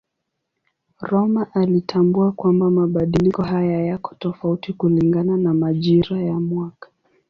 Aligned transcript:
Rømer 1.01 1.47
alitambua 1.55 2.31
kwamba 2.31 2.69
mabadiliko 2.69 3.43
haya 3.43 3.85
yako 3.85 4.15
tofauti 4.15 4.73
kulingana 4.73 5.37
na 5.37 5.53
majira 5.53 6.21
ya 6.23 6.39
mwaka. 6.39 6.89